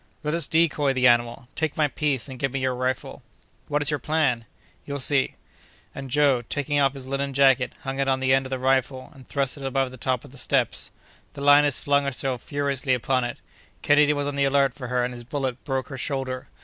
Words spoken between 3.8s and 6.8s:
is your plan?" "You'll see." And Joe, taking